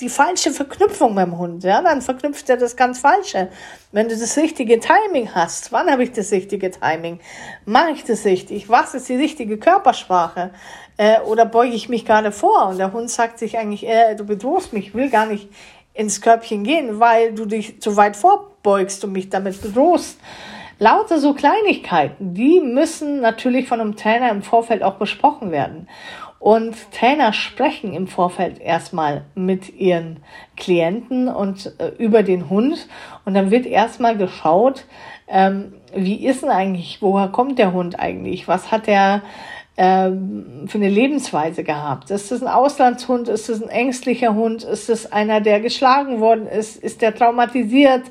die 0.01 0.09
falsche 0.09 0.51
Verknüpfung 0.51 1.15
beim 1.15 1.39
Hund. 1.39 1.65
Ja, 1.65 1.81
dann 1.81 2.03
verknüpft 2.03 2.49
er 2.51 2.57
das 2.57 2.77
ganz 2.77 2.99
Falsche. 2.99 3.49
Wenn 3.91 4.09
du 4.09 4.17
das 4.17 4.37
richtige 4.37 4.79
Timing 4.81 5.35
hast, 5.35 5.73
wann 5.73 5.91
habe 5.91 6.05
ich 6.05 6.13
das 6.13 6.31
richtige 6.31 6.71
Timing? 6.71 7.21
Mache 7.65 7.93
ich 7.93 8.05
das 8.05 8.25
richtig? 8.25 8.69
Was 8.69 8.95
ist 8.95 9.09
die 9.09 9.17
richtige 9.17 9.57
Körpersprache? 9.57 10.51
Äh, 10.99 11.21
oder 11.21 11.47
beuge 11.47 11.75
ich 11.75 11.89
mich 11.89 12.05
gerade 12.05 12.33
vor? 12.33 12.69
Und 12.69 12.79
der 12.79 12.93
Hund 12.93 13.11
sagt 13.11 13.39
sich 13.39 13.57
eigentlich, 13.57 13.87
äh, 13.87 14.15
du 14.15 14.25
bedrohst 14.25 14.73
mich, 14.73 14.95
will 14.95 15.09
gar 15.09 15.27
nicht 15.27 15.49
ins 15.95 16.21
Körbchen 16.21 16.63
gehen, 16.63 17.01
weil 17.01 17.35
du 17.35 17.47
dich 17.47 17.81
zu 17.81 17.97
weit 17.97 18.17
vorbeugst 18.17 19.05
und 19.05 19.13
mich 19.13 19.31
damit 19.31 19.61
bedrohst. 19.63 20.19
Lauter 20.79 21.19
so 21.19 21.33
Kleinigkeiten, 21.33 22.35
die 22.35 22.61
müssen 22.61 23.23
natürlich 23.23 23.67
von 23.67 23.81
einem 23.81 23.97
Trainer 23.97 24.31
im 24.31 24.43
Vorfeld 24.43 24.83
auch 24.83 24.97
besprochen 24.97 25.51
werden. 25.51 25.89
Und 26.39 26.93
Trainer 26.93 27.33
sprechen 27.33 27.93
im 27.95 28.07
Vorfeld 28.07 28.61
erstmal 28.61 29.25
mit 29.35 29.75
ihren 29.75 30.21
Klienten 30.57 31.29
und 31.29 31.73
äh, 31.79 31.89
über 31.99 32.23
den 32.23 32.51
Hund. 32.51 32.89
Und 33.25 33.35
dann 33.35 33.51
wird 33.51 33.67
erstmal 33.67 34.17
geschaut, 34.17 34.85
ähm, 35.29 35.75
wie 35.95 36.27
ist 36.27 36.43
denn 36.43 36.51
eigentlich, 36.51 36.99
woher 37.01 37.29
kommt 37.29 37.59
der 37.59 37.73
Hund 37.73 37.99
eigentlich? 37.99 38.47
Was 38.49 38.71
hat 38.71 38.87
er 38.87 39.23
ähm, 39.79 40.67
für 40.69 40.79
eine 40.79 40.89
Lebensweise 40.89 41.65
gehabt? 41.65 42.11
Ist 42.11 42.31
es 42.33 42.43
ein 42.43 42.49
Auslandshund? 42.49 43.29
Ist 43.29 43.49
es 43.49 43.63
ein 43.63 43.69
ängstlicher 43.69 44.35
Hund? 44.35 44.63
Ist 44.63 44.89
es 44.89 45.11
einer, 45.13 45.41
der 45.41 45.61
geschlagen 45.61 46.21
worden 46.21 46.47
ist? 46.47 46.77
Ist 46.77 47.03
der 47.03 47.15
traumatisiert? 47.15 48.03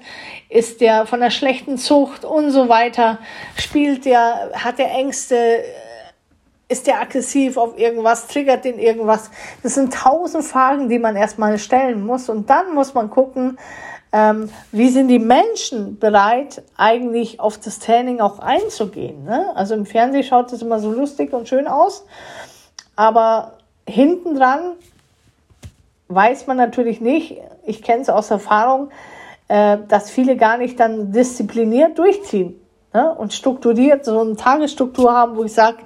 Ist 0.50 0.82
der 0.82 1.06
von 1.06 1.22
einer 1.22 1.32
schlechten 1.32 1.78
Zucht 1.78 2.26
und 2.26 2.52
so 2.52 2.70
weiter? 2.70 3.20
Spielt 3.56 4.06
der, 4.06 4.52
hat 4.54 4.78
der 4.78 4.92
Ängste? 4.92 5.64
Ist 6.68 6.88
der 6.88 7.00
aggressiv 7.00 7.58
auf 7.58 7.78
irgendwas? 7.78 8.28
Triggert 8.28 8.66
den 8.66 8.80
irgendwas? 8.80 9.30
Das 9.62 9.76
sind 9.76 9.94
tausend 9.94 10.44
Fragen, 10.44 10.90
die 10.90 10.98
man 10.98 11.16
erstmal 11.16 11.60
stellen 11.60 12.04
muss. 12.04 12.28
Und 12.28 12.50
dann 12.50 12.74
muss 12.74 12.96
man 12.96 13.12
gucken, 13.12 13.60
ähm, 14.12 14.50
wie 14.72 14.90
sind 14.90 15.10
die 15.10 15.20
Menschen 15.20 16.00
bereit, 16.00 16.64
eigentlich 16.78 17.40
auf 17.40 17.60
das 17.60 17.80
Training 17.80 18.22
auch 18.22 18.40
einzugehen. 18.40 19.26
Ne? 19.26 19.52
Also 19.56 19.76
im 19.76 19.86
Fernsehen 19.86 20.24
schaut 20.24 20.54
es 20.54 20.62
immer 20.62 20.80
so 20.80 20.92
lustig 20.92 21.34
und 21.34 21.50
schön 21.50 21.68
aus, 21.68 22.06
aber 22.96 23.58
hinten 23.86 24.36
dran 24.36 24.72
weiß 26.08 26.48
man 26.48 26.56
natürlich 26.56 27.02
nicht, 27.02 27.42
ich 27.66 27.82
kenne 27.82 28.04
es 28.04 28.10
aus 28.10 28.32
Erfahrung, 28.32 28.90
äh, 29.50 29.80
dass 29.90 30.10
viele 30.10 30.38
gar 30.38 30.58
nicht 30.58 30.80
dann 30.80 31.12
diszipliniert 31.12 31.98
durchziehen 31.98 32.60
ne? 32.96 33.14
und 33.14 33.34
strukturiert 33.34 34.06
so 34.06 34.20
eine 34.20 34.36
Tagesstruktur 34.36 35.12
haben, 35.14 35.36
wo 35.36 35.44
ich 35.44 35.54
sage, 35.54 35.78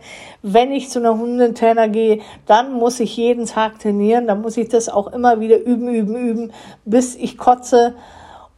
wenn 0.41 0.71
ich 0.71 0.89
zu 0.89 0.99
einer 0.99 1.17
Hundetrainer 1.17 1.89
gehe, 1.89 2.21
dann 2.45 2.73
muss 2.73 2.99
ich 2.99 3.17
jeden 3.17 3.45
Tag 3.45 3.79
trainieren, 3.79 4.27
dann 4.27 4.41
muss 4.41 4.55
ich 4.57 4.69
das 4.69 4.87
auch 4.87 5.07
immer 5.11 5.39
wieder 5.39 5.59
üben, 5.59 5.89
üben, 5.89 6.15
üben, 6.15 6.53
bis 6.85 7.15
ich 7.15 7.37
kotze 7.37 7.95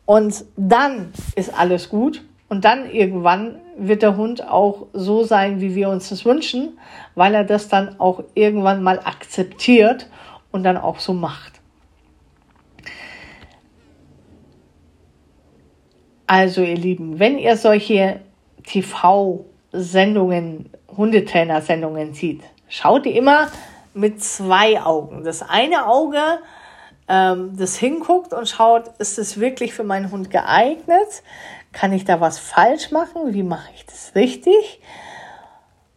und 0.05 0.45
dann 0.57 1.13
ist 1.35 1.57
alles 1.57 1.89
gut. 1.89 2.23
Und 2.49 2.65
dann 2.65 2.91
irgendwann 2.91 3.61
wird 3.77 4.01
der 4.01 4.17
Hund 4.17 4.45
auch 4.45 4.87
so 4.91 5.23
sein, 5.23 5.61
wie 5.61 5.73
wir 5.73 5.87
uns 5.87 6.09
das 6.09 6.25
wünschen, 6.25 6.77
weil 7.15 7.33
er 7.33 7.45
das 7.45 7.69
dann 7.69 7.97
auch 7.97 8.25
irgendwann 8.33 8.83
mal 8.83 8.99
akzeptiert 8.99 10.09
und 10.51 10.63
dann 10.63 10.75
auch 10.75 10.99
so 10.99 11.13
macht. 11.13 11.61
Also 16.27 16.61
ihr 16.61 16.75
Lieben, 16.75 17.19
wenn 17.19 17.37
ihr 17.37 17.55
solche 17.55 18.19
TV-Sendungen, 18.63 20.69
Hundetrainer-Sendungen 20.95 22.13
sieht, 22.13 22.41
schaut 22.67 23.05
ihr 23.05 23.15
immer 23.15 23.47
mit 23.93 24.23
zwei 24.23 24.81
Augen. 24.81 25.23
Das 25.23 25.41
eine 25.41 25.87
Auge 25.87 26.39
ähm, 27.11 27.57
das 27.57 27.75
hinguckt 27.75 28.33
und 28.33 28.47
schaut, 28.47 28.87
ist 28.99 29.19
es 29.19 29.39
wirklich 29.39 29.73
für 29.73 29.83
meinen 29.83 30.11
Hund 30.11 30.31
geeignet? 30.31 31.23
Kann 31.73 31.91
ich 31.91 32.05
da 32.05 32.21
was 32.21 32.39
falsch 32.39 32.91
machen? 32.91 33.33
Wie 33.33 33.43
mache 33.43 33.69
ich 33.75 33.85
das 33.85 34.13
richtig? 34.15 34.79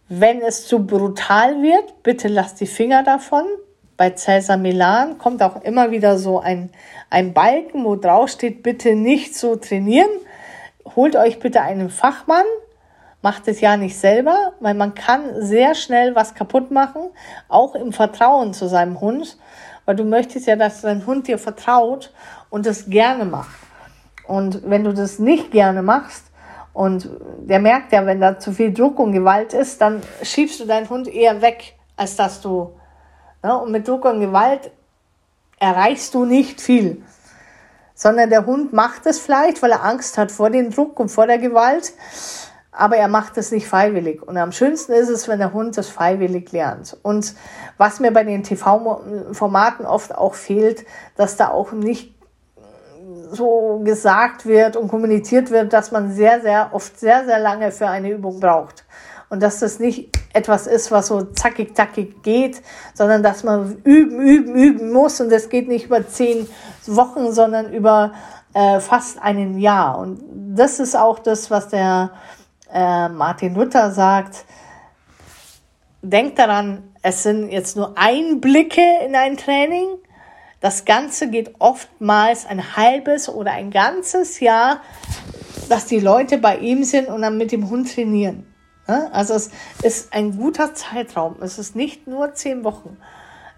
Wenn 0.08 0.42
es 0.42 0.66
zu 0.66 0.84
brutal 0.84 1.62
wird, 1.62 2.02
bitte 2.02 2.26
lasst 2.26 2.60
die 2.60 2.66
Finger 2.66 3.04
davon. 3.04 3.44
Bei 3.96 4.10
Cäsar 4.10 4.56
Milan 4.56 5.18
kommt 5.18 5.40
auch 5.40 5.62
immer 5.62 5.92
wieder 5.92 6.18
so 6.18 6.40
ein, 6.40 6.70
ein 7.10 7.32
Balken, 7.32 7.84
wo 7.84 7.94
drauf 7.94 8.30
steht, 8.30 8.64
bitte 8.64 8.96
nicht 8.96 9.36
so 9.36 9.54
trainieren. 9.54 10.10
Holt 10.84 11.16
euch 11.16 11.38
bitte 11.38 11.60
einen 11.60 11.90
Fachmann, 11.90 12.44
macht 13.22 13.48
es 13.48 13.60
ja 13.60 13.76
nicht 13.76 13.98
selber, 13.98 14.52
weil 14.60 14.74
man 14.74 14.94
kann 14.94 15.42
sehr 15.42 15.74
schnell 15.74 16.14
was 16.14 16.34
kaputt 16.34 16.70
machen, 16.70 17.10
auch 17.48 17.74
im 17.74 17.92
Vertrauen 17.92 18.52
zu 18.52 18.68
seinem 18.68 19.00
Hund 19.00 19.38
weil 19.84 19.96
du 19.96 20.04
möchtest 20.04 20.46
ja, 20.46 20.56
dass 20.56 20.80
dein 20.80 21.06
Hund 21.06 21.28
dir 21.28 21.38
vertraut 21.38 22.12
und 22.50 22.66
das 22.66 22.88
gerne 22.88 23.24
macht. 23.24 23.56
Und 24.26 24.68
wenn 24.68 24.84
du 24.84 24.94
das 24.94 25.18
nicht 25.18 25.50
gerne 25.50 25.82
machst, 25.82 26.24
und 26.72 27.08
der 27.38 27.60
merkt 27.60 27.92
ja, 27.92 28.04
wenn 28.04 28.20
da 28.20 28.40
zu 28.40 28.50
viel 28.50 28.74
Druck 28.74 28.98
und 28.98 29.12
Gewalt 29.12 29.52
ist, 29.52 29.80
dann 29.80 30.02
schiebst 30.22 30.58
du 30.58 30.64
deinen 30.64 30.90
Hund 30.90 31.06
eher 31.06 31.40
weg, 31.40 31.76
als 31.96 32.16
dass 32.16 32.40
du, 32.40 32.72
ne? 33.44 33.56
und 33.56 33.70
mit 33.70 33.86
Druck 33.86 34.04
und 34.04 34.18
Gewalt 34.18 34.72
erreichst 35.60 36.14
du 36.14 36.24
nicht 36.24 36.60
viel. 36.60 37.04
Sondern 37.94 38.30
der 38.30 38.46
Hund 38.46 38.72
macht 38.72 39.06
es 39.06 39.20
vielleicht, 39.20 39.62
weil 39.62 39.70
er 39.70 39.84
Angst 39.84 40.18
hat 40.18 40.32
vor 40.32 40.50
dem 40.50 40.70
Druck 40.70 40.98
und 40.98 41.10
vor 41.10 41.26
der 41.26 41.38
Gewalt 41.38 41.92
aber 42.76 42.96
er 42.96 43.08
macht 43.08 43.38
es 43.38 43.52
nicht 43.52 43.68
freiwillig. 43.68 44.22
Und 44.22 44.36
am 44.36 44.52
schönsten 44.52 44.92
ist 44.92 45.08
es, 45.08 45.28
wenn 45.28 45.38
der 45.38 45.52
Hund 45.52 45.78
das 45.78 45.88
freiwillig 45.88 46.50
lernt. 46.52 46.96
Und 47.02 47.34
was 47.78 48.00
mir 48.00 48.12
bei 48.12 48.24
den 48.24 48.42
TV-Formaten 48.42 49.86
oft 49.86 50.14
auch 50.14 50.34
fehlt, 50.34 50.84
dass 51.16 51.36
da 51.36 51.48
auch 51.48 51.72
nicht 51.72 52.14
so 53.30 53.80
gesagt 53.84 54.46
wird 54.46 54.76
und 54.76 54.88
kommuniziert 54.88 55.50
wird, 55.50 55.72
dass 55.72 55.92
man 55.92 56.12
sehr, 56.12 56.40
sehr 56.40 56.70
oft 56.72 56.98
sehr, 56.98 57.24
sehr 57.24 57.38
lange 57.38 57.70
für 57.70 57.88
eine 57.88 58.10
Übung 58.10 58.40
braucht. 58.40 58.84
Und 59.28 59.42
dass 59.42 59.60
das 59.60 59.78
nicht 59.78 60.10
etwas 60.34 60.66
ist, 60.66 60.90
was 60.90 61.06
so 61.06 61.22
zackig, 61.22 61.74
zackig 61.74 62.22
geht, 62.22 62.60
sondern 62.92 63.22
dass 63.22 63.44
man 63.44 63.76
üben, 63.84 64.20
üben, 64.20 64.54
üben 64.54 64.92
muss. 64.92 65.20
Und 65.20 65.30
das 65.30 65.48
geht 65.48 65.68
nicht 65.68 65.86
über 65.86 66.06
zehn 66.06 66.48
Wochen, 66.86 67.32
sondern 67.32 67.72
über 67.72 68.12
äh, 68.52 68.80
fast 68.80 69.22
ein 69.22 69.58
Jahr. 69.58 69.98
Und 69.98 70.20
das 70.56 70.80
ist 70.80 70.96
auch 70.96 71.20
das, 71.20 71.50
was 71.50 71.68
der 71.68 72.10
äh, 72.72 73.08
Martin 73.08 73.54
Luther 73.54 73.92
sagt, 73.92 74.44
denkt 76.02 76.38
daran, 76.38 76.82
es 77.02 77.22
sind 77.22 77.50
jetzt 77.50 77.76
nur 77.76 77.96
Einblicke 77.96 78.82
in 79.06 79.14
ein 79.14 79.36
Training. 79.36 79.86
Das 80.60 80.84
Ganze 80.84 81.28
geht 81.30 81.54
oftmals 81.58 82.46
ein 82.46 82.76
halbes 82.76 83.28
oder 83.28 83.52
ein 83.52 83.70
ganzes 83.70 84.40
Jahr, 84.40 84.80
dass 85.68 85.86
die 85.86 86.00
Leute 86.00 86.38
bei 86.38 86.56
ihm 86.56 86.84
sind 86.84 87.08
und 87.08 87.22
dann 87.22 87.36
mit 87.36 87.52
dem 87.52 87.68
Hund 87.70 87.94
trainieren. 87.94 88.53
Also 88.86 89.34
es 89.34 89.50
ist 89.82 90.12
ein 90.12 90.36
guter 90.36 90.74
Zeitraum. 90.74 91.36
Es 91.40 91.58
ist 91.58 91.74
nicht 91.74 92.06
nur 92.06 92.34
zehn 92.34 92.64
Wochen. 92.64 92.98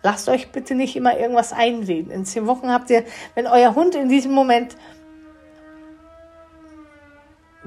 Lasst 0.03 0.29
euch 0.29 0.53
bitte 0.53 0.75
nicht 0.75 0.95
immer 0.95 1.19
irgendwas 1.19 1.53
einreden. 1.53 2.13
In 2.13 2.25
zehn 2.25 2.47
Wochen 2.47 2.71
habt 2.71 2.91
ihr, 2.91 3.05
wenn 3.35 3.47
euer 3.47 3.75
Hund 3.75 3.95
in 3.95 4.09
diesem 4.09 4.33
Moment 4.33 4.77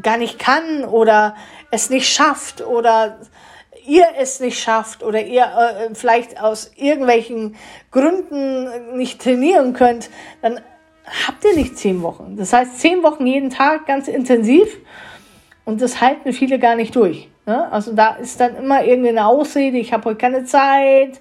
gar 0.01 0.17
nicht 0.17 0.39
kann 0.39 0.85
oder 0.85 1.35
es 1.71 1.89
nicht 1.89 2.07
schafft 2.07 2.61
oder 2.65 3.19
ihr 3.85 4.05
es 4.17 4.39
nicht 4.39 4.59
schafft 4.59 5.03
oder 5.03 5.21
ihr 5.21 5.43
äh, 5.43 5.95
vielleicht 5.95 6.41
aus 6.41 6.71
irgendwelchen 6.75 7.55
Gründen 7.91 8.95
nicht 8.97 9.21
trainieren 9.21 9.73
könnt, 9.73 10.09
dann 10.41 10.61
habt 11.27 11.43
ihr 11.43 11.55
nicht 11.55 11.77
zehn 11.77 12.01
Wochen. 12.03 12.37
Das 12.37 12.53
heißt, 12.53 12.79
zehn 12.79 13.03
Wochen 13.03 13.25
jeden 13.25 13.49
Tag 13.49 13.85
ganz 13.85 14.07
intensiv 14.07 14.77
und 15.65 15.81
das 15.81 16.01
halten 16.01 16.33
viele 16.33 16.59
gar 16.59 16.75
nicht 16.75 16.95
durch. 16.95 17.29
Ne? 17.49 17.71
Also 17.71 17.93
da 17.93 18.09
ist 18.11 18.39
dann 18.39 18.55
immer 18.57 18.83
irgendeine 18.83 19.25
Ausrede, 19.25 19.79
ich 19.79 19.91
habe 19.91 20.05
heute 20.05 20.17
keine 20.17 20.45
Zeit, 20.45 21.19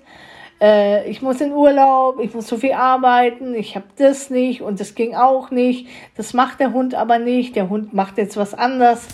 äh, 0.61 1.09
ich 1.09 1.23
muss 1.23 1.41
in 1.41 1.53
Urlaub, 1.53 2.21
ich 2.21 2.35
muss 2.35 2.47
so 2.47 2.59
viel 2.59 2.73
arbeiten, 2.73 3.55
ich 3.55 3.77
habe 3.77 3.87
das 3.97 4.29
nicht 4.29 4.61
und 4.61 4.79
das 4.79 4.95
ging 4.95 5.15
auch 5.15 5.51
nicht. 5.51 5.89
Das 6.19 6.35
macht 6.35 6.61
der 6.61 6.75
Hund 6.75 6.95
aber 6.95 7.19
nicht. 7.19 7.57
Der 7.57 7.71
Hund 7.71 7.95
macht 7.95 8.19
jetzt 8.19 8.37
was 8.37 8.53
anderes. 8.53 9.09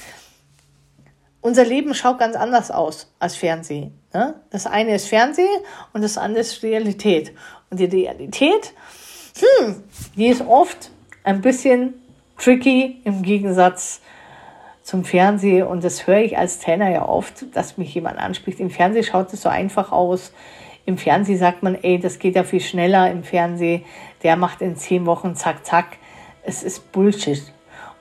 Unser 1.41 1.65
Leben 1.65 1.95
schaut 1.95 2.19
ganz 2.19 2.35
anders 2.35 2.73
aus 2.73 3.15
als 3.21 3.37
Fernsehen. 3.37 3.97
Ne? 4.13 4.35
Das 4.51 4.67
eine 4.67 4.97
ist 4.97 5.07
Fernsehen 5.07 5.47
und 5.93 6.03
das 6.03 6.19
andere 6.19 6.41
ist 6.41 6.65
Realität. 6.65 7.33
Und 7.71 7.79
die 7.79 7.85
Realität, 7.85 8.73
hm, 9.39 9.85
die 10.17 10.27
ist 10.27 10.41
oft 10.45 10.91
ein 11.23 11.43
bisschen 11.43 11.95
tricky 12.39 13.03
im 13.05 13.23
Gegensatz 13.23 14.01
zum 14.85 15.05
Fernsehen. 15.05 15.67
Und 15.67 15.83
das 15.83 16.07
höre 16.07 16.21
ich 16.21 16.39
als 16.39 16.61
Trainer 16.61 16.91
ja 16.91 17.09
oft, 17.09 17.57
dass 17.57 17.77
mich 17.77 17.93
jemand 17.95 18.19
anspricht. 18.19 18.61
Im 18.61 18.71
Fernsehen 18.71 19.03
schaut 19.03 19.33
es 19.33 19.43
so 19.43 19.49
einfach 19.49 19.91
aus. 19.91 20.33
Im 20.85 20.99
Fernsehen 20.99 21.39
sagt 21.39 21.63
man, 21.63 21.75
ey, 21.83 21.99
das 21.99 22.19
geht 22.19 22.37
ja 22.37 22.45
viel 22.45 22.61
schneller 22.61 23.11
im 23.11 23.25
Fernsehen. 23.25 23.83
Der 24.23 24.37
macht 24.37 24.61
in 24.61 24.77
zehn 24.77 25.07
Wochen 25.07 25.35
zack, 25.35 25.65
zack. 25.65 25.97
Es 26.43 26.63
ist 26.63 26.93
Bullshit. 26.93 27.43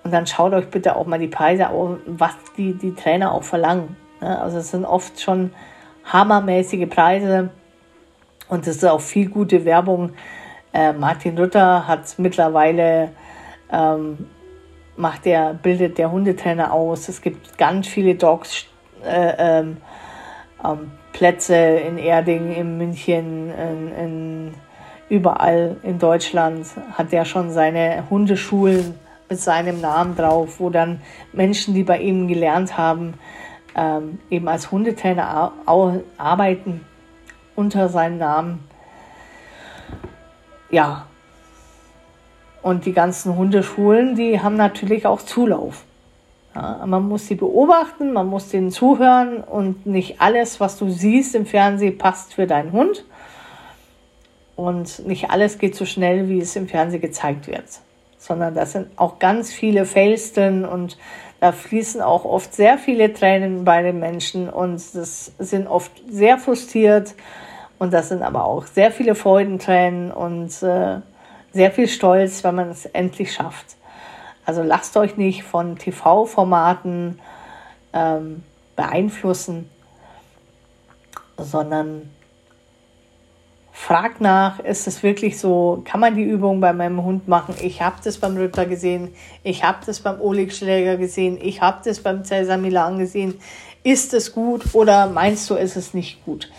Und 0.04 0.12
dann 0.12 0.28
schaut 0.28 0.54
euch 0.54 0.68
bitte 0.70 0.98
auch 0.98 1.08
mal 1.08 1.18
die 1.18 1.30
Preise 1.30 1.68
an, 1.68 2.02
was 2.06 2.34
die, 2.58 2.78
die 2.78 2.94
Trainer 2.94 3.32
auch 3.32 3.44
verlangen. 3.44 3.96
Also 4.20 4.58
es 4.58 4.72
sind 4.72 4.84
oft 4.84 5.22
schon 5.22 5.54
hammermäßige 6.04 6.90
Preise 6.90 7.50
und 8.50 8.68
es 8.68 8.76
ist 8.76 8.86
auch 8.86 9.00
viel 9.00 9.30
gute 9.30 9.64
Werbung. 9.64 10.12
Äh, 10.74 10.92
Martin 10.92 11.38
Luther 11.38 11.88
hat 11.88 12.20
mittlerweile 12.20 13.12
ähm, 13.72 14.28
macht 14.96 15.26
der, 15.26 15.54
bildet 15.54 15.98
der 15.98 16.12
Hundetrainer 16.12 16.72
aus. 16.72 17.10
Es 17.10 17.22
gibt 17.22 17.58
ganz 17.58 17.88
viele 17.88 18.16
Dogs 18.16 18.66
äh, 19.04 19.34
ähm, 19.38 19.78
ähm, 20.64 20.92
Plätze 21.12 21.56
in 21.56 21.98
Erding, 21.98 22.54
in 22.54 22.78
München, 22.78 23.52
in, 23.52 23.96
in, 23.96 24.54
überall 25.10 25.78
in 25.84 26.00
Deutschland 26.00 26.66
hat 26.94 27.14
er 27.14 27.26
schon 27.26 27.52
seine 27.52 28.04
Hundeschulen 28.10 28.96
mit 29.30 29.40
seinem 29.40 29.82
Namen 29.82 30.16
drauf, 30.16 30.60
wo 30.60 30.70
dann 30.70 31.02
Menschen, 31.32 31.74
die 31.74 31.84
bei 31.84 32.00
ihm 32.00 32.28
gelernt 32.28 32.78
haben, 32.78 33.14
ähm, 33.76 34.20
eben 34.30 34.48
als 34.48 34.72
Hundetrainer 34.72 35.52
arbeiten 36.18 36.82
unter 37.56 37.90
seinem 37.90 38.18
Namen. 38.18 38.68
Ja, 40.70 41.06
und 42.64 42.86
die 42.86 42.94
ganzen 42.94 43.36
Hundeschulen, 43.36 44.16
die 44.16 44.40
haben 44.42 44.56
natürlich 44.56 45.06
auch 45.06 45.22
Zulauf. 45.22 45.84
Ja, 46.56 46.84
man 46.86 47.08
muss 47.08 47.28
sie 47.28 47.36
beobachten, 47.36 48.14
man 48.14 48.28
muss 48.28 48.50
denen 48.50 48.72
zuhören 48.72 49.44
und 49.44 49.86
nicht 49.86 50.22
alles, 50.22 50.60
was 50.60 50.78
du 50.78 50.90
siehst 50.90 51.36
im 51.36 51.46
Fernsehen, 51.46 51.98
passt 51.98 52.34
für 52.34 52.48
deinen 52.48 52.72
Hund. 52.72 53.06
Und 54.56 55.06
nicht 55.08 55.30
alles 55.30 55.58
geht 55.58 55.76
so 55.76 55.86
schnell, 55.86 56.30
wie 56.30 56.40
es 56.40 56.56
im 56.56 56.68
Fernsehen 56.68 57.02
gezeigt 57.02 57.48
wird. 57.48 57.66
Sondern 58.18 58.54
da 58.54 58.66
sind 58.66 58.88
auch 58.98 59.20
ganz 59.20 59.52
viele 59.52 59.86
Fails 59.86 60.34
drin 60.34 60.64
und 60.64 60.98
da 61.42 61.52
fließen 61.52 62.02
auch 62.02 62.24
oft 62.24 62.54
sehr 62.54 62.78
viele 62.78 63.14
Tränen 63.14 63.66
bei 63.66 63.82
den 63.82 64.00
Menschen 64.00 64.48
und 64.48 64.76
das 64.76 65.34
sind 65.40 65.68
oft 65.68 65.92
sehr 66.10 66.38
frustriert 66.38 67.16
und 67.80 67.92
das 67.92 68.10
sind 68.10 68.22
aber 68.22 68.46
auch 68.46 68.68
sehr 68.68 68.92
viele 68.92 69.16
Freudentränen 69.16 70.12
und 70.12 70.64
äh, 70.64 71.02
sehr 71.54 71.72
viel 71.72 71.88
Stolz, 71.88 72.44
wenn 72.44 72.56
man 72.56 72.70
es 72.70 72.86
endlich 72.86 73.34
schafft. 73.34 73.78
Also 74.46 74.64
lasst 74.64 74.98
euch 74.98 75.16
nicht 75.16 75.44
von 75.44 75.78
TV-Formaten 75.78 77.20
ähm, 77.94 78.44
beeinflussen, 78.76 79.70
sondern 81.38 82.10
fragt 83.72 84.20
nach, 84.20 84.60
ist 84.60 84.88
es 84.88 85.02
wirklich 85.04 85.40
so, 85.40 85.82
kann 85.86 86.00
man 86.00 86.16
die 86.16 86.24
Übung 86.24 86.60
bei 86.60 86.74
meinem 86.74 87.04
Hund 87.04 87.28
machen? 87.28 87.56
Ich 87.62 87.82
habe 87.82 87.96
das 88.04 88.18
beim 88.18 88.36
Ritter 88.36 88.66
gesehen, 88.66 89.14
ich 89.44 89.64
habe 89.64 89.80
das 89.86 90.02
beim 90.02 90.20
Oleg 90.20 90.54
Schläger 90.54 90.98
gesehen, 90.98 91.38
ich 91.42 91.62
habe 91.62 91.82
das 91.84 92.02
beim 92.02 92.26
Cesar 92.26 92.58
Milan 92.58 92.98
gesehen. 92.98 93.40
Ist 93.84 94.14
es 94.14 94.34
gut 94.34 94.74
oder 94.74 95.08
meinst 95.08 95.50
du, 95.50 95.56
ist 95.56 95.76
es 95.76 95.94
nicht 95.94 96.24
gut? 96.26 96.52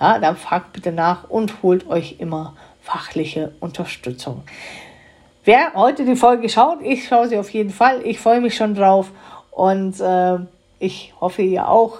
Ja, 0.00 0.18
dann 0.18 0.36
fragt 0.36 0.72
bitte 0.72 0.92
nach 0.92 1.28
und 1.28 1.62
holt 1.62 1.86
euch 1.88 2.16
immer 2.18 2.56
fachliche 2.84 3.52
Unterstützung. 3.60 4.42
Wer 5.44 5.72
heute 5.74 6.04
die 6.04 6.16
Folge 6.16 6.48
schaut, 6.48 6.78
ich 6.82 7.08
schaue 7.08 7.28
sie 7.28 7.38
auf 7.38 7.50
jeden 7.50 7.70
Fall. 7.70 8.02
Ich 8.04 8.20
freue 8.20 8.40
mich 8.40 8.54
schon 8.56 8.74
drauf 8.74 9.10
und 9.50 9.98
äh, 10.00 10.38
ich 10.78 11.14
hoffe 11.20 11.42
ihr 11.42 11.68
auch. 11.68 11.98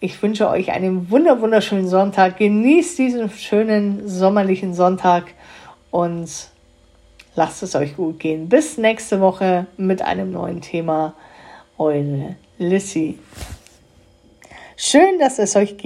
Ich 0.00 0.22
wünsche 0.22 0.48
euch 0.48 0.70
einen 0.70 1.10
wunder 1.10 1.40
wunderschönen 1.40 1.88
Sonntag. 1.88 2.36
Genießt 2.38 2.98
diesen 2.98 3.30
schönen 3.30 4.08
sommerlichen 4.08 4.74
Sonntag 4.74 5.24
und 5.90 6.28
lasst 7.34 7.62
es 7.62 7.74
euch 7.74 7.96
gut 7.96 8.20
gehen. 8.20 8.48
Bis 8.48 8.78
nächste 8.78 9.20
Woche 9.20 9.66
mit 9.76 10.02
einem 10.02 10.30
neuen 10.30 10.60
Thema. 10.60 11.14
Eure 11.78 12.36
Lissy. 12.58 13.18
Schön, 14.76 15.18
dass 15.18 15.38
es 15.38 15.56
euch 15.56 15.70
gibt. 15.70 15.76